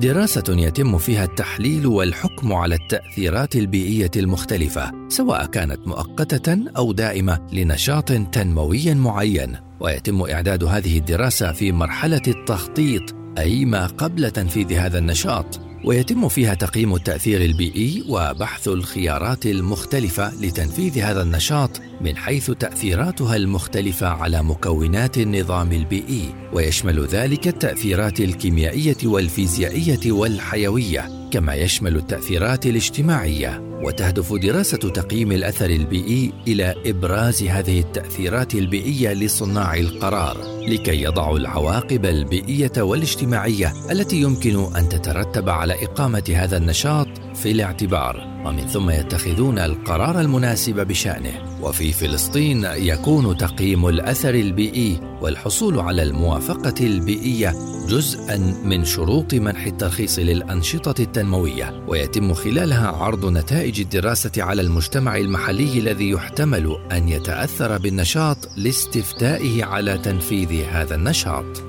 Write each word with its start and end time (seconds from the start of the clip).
دراسة 0.00 0.44
يتم 0.48 0.98
فيها 0.98 1.24
التحليل 1.24 1.86
والحكم 1.86 2.52
على 2.52 2.74
التأثيرات 2.74 3.56
البيئية 3.56 4.10
المختلفة 4.16 4.92
سواء 5.08 5.46
كانت 5.46 5.88
مؤقتة 5.88 6.58
أو 6.76 6.92
دائمة 6.92 7.46
لنشاط 7.52 8.12
تنموي 8.12 8.94
معين. 8.94 9.56
ويتم 9.80 10.22
إعداد 10.22 10.64
هذه 10.64 10.98
الدراسة 10.98 11.52
في 11.52 11.72
مرحلة 11.72 12.22
التخطيط 12.28 13.02
أي 13.38 13.64
ما 13.64 13.86
قبل 13.86 14.30
تنفيذ 14.30 14.72
هذا 14.72 14.98
النشاط. 14.98 15.69
ويتم 15.84 16.28
فيها 16.28 16.54
تقييم 16.54 16.94
التأثير 16.94 17.40
البيئي 17.40 18.04
وبحث 18.08 18.68
الخيارات 18.68 19.46
المختلفة 19.46 20.34
لتنفيذ 20.34 20.98
هذا 20.98 21.22
النشاط 21.22 21.80
من 22.00 22.16
حيث 22.16 22.50
تأثيراتها 22.50 23.36
المختلفة 23.36 24.06
على 24.06 24.42
مكونات 24.42 25.18
النظام 25.18 25.72
البيئي 25.72 26.34
ويشمل 26.52 27.06
ذلك 27.06 27.48
التأثيرات 27.48 28.20
الكيميائية 28.20 28.96
والفيزيائية 29.04 30.12
والحيوية. 30.12 31.19
كما 31.30 31.54
يشمل 31.54 31.96
التأثيرات 31.96 32.66
الاجتماعية 32.66 33.70
وتهدف 33.82 34.32
دراسة 34.32 34.76
تقييم 34.76 35.32
الأثر 35.32 35.70
البيئي 35.70 36.32
إلى 36.48 36.74
إبراز 36.86 37.42
هذه 37.42 37.80
التأثيرات 37.80 38.54
البيئية 38.54 39.12
لصناع 39.12 39.74
القرار 39.74 40.36
لكي 40.68 41.02
يضعوا 41.02 41.38
العواقب 41.38 42.06
البيئية 42.06 42.72
والاجتماعية 42.78 43.72
التي 43.90 44.16
يمكن 44.16 44.76
أن 44.76 44.88
تترتب 44.88 45.48
على 45.48 45.84
إقامة 45.84 46.32
هذا 46.36 46.56
النشاط 46.56 47.08
في 47.34 47.50
الاعتبار. 47.50 48.30
ومن 48.44 48.66
ثم 48.66 48.90
يتخذون 48.90 49.58
القرار 49.58 50.20
المناسب 50.20 50.86
بشأنه. 50.86 51.60
وفي 51.62 51.92
فلسطين 51.92 52.64
يكون 52.64 53.36
تقييم 53.36 53.86
الأثر 53.86 54.34
البيئي 54.34 55.09
والحصول 55.20 55.80
على 55.80 56.02
الموافقة 56.02 56.86
البيئية 56.86 57.54
جزءا 57.88 58.36
من 58.64 58.84
شروط 58.84 59.34
منح 59.34 59.66
الترخيص 59.66 60.18
للأنشطة 60.18 61.02
التنموية 61.02 61.84
ويتم 61.88 62.34
خلالها 62.34 62.88
عرض 62.88 63.26
نتائج 63.26 63.80
الدراسة 63.80 64.32
على 64.38 64.62
المجتمع 64.62 65.16
المحلي 65.16 65.78
الذي 65.78 66.10
يحتمل 66.10 66.76
أن 66.92 67.08
يتأثر 67.08 67.78
بالنشاط 67.78 68.48
لاستفتائه 68.56 69.64
على 69.64 69.98
تنفيذ 69.98 70.64
هذا 70.72 70.94
النشاط. 70.94 71.62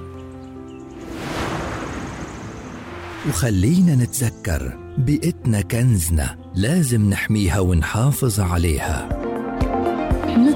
وخلينا 3.30 3.96
نتذكر 3.96 4.78
بيئتنا 4.98 5.62
كنزنا 5.62 6.38
لازم 6.56 7.10
نحميها 7.10 7.60
ونحافظ 7.60 8.40
عليها. 8.40 9.21